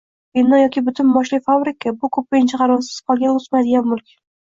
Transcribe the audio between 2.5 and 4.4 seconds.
qarovsiz qolgan, o‘smaydigan mulk.